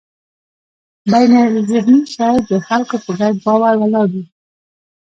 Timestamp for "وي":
4.15-4.25